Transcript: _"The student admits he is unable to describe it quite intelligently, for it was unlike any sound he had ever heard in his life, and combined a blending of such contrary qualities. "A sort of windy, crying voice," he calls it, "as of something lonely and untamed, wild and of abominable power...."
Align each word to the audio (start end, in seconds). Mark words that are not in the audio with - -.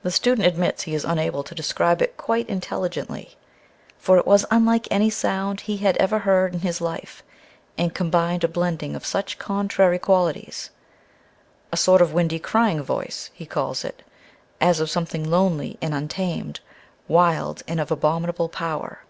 _"The 0.02 0.10
student 0.10 0.48
admits 0.48 0.82
he 0.82 0.96
is 0.96 1.04
unable 1.04 1.44
to 1.44 1.54
describe 1.54 2.02
it 2.02 2.16
quite 2.16 2.48
intelligently, 2.48 3.36
for 3.96 4.16
it 4.18 4.26
was 4.26 4.44
unlike 4.50 4.88
any 4.90 5.10
sound 5.10 5.60
he 5.60 5.76
had 5.76 5.96
ever 5.98 6.18
heard 6.18 6.54
in 6.54 6.62
his 6.62 6.80
life, 6.80 7.22
and 7.78 7.94
combined 7.94 8.42
a 8.42 8.48
blending 8.48 8.96
of 8.96 9.06
such 9.06 9.38
contrary 9.38 10.00
qualities. 10.00 10.70
"A 11.70 11.76
sort 11.76 12.02
of 12.02 12.12
windy, 12.12 12.40
crying 12.40 12.82
voice," 12.82 13.30
he 13.32 13.46
calls 13.46 13.84
it, 13.84 14.02
"as 14.60 14.80
of 14.80 14.90
something 14.90 15.30
lonely 15.30 15.78
and 15.80 15.94
untamed, 15.94 16.58
wild 17.06 17.62
and 17.68 17.78
of 17.78 17.92
abominable 17.92 18.48
power...." 18.48 19.04